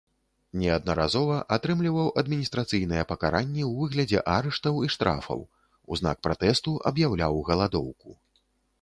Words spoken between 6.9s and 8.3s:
аб'яўляў галадоўку.